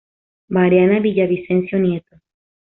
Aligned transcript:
Mariana 0.55 0.99
Villavicencio 0.99 1.77
Nieto. 1.77 2.15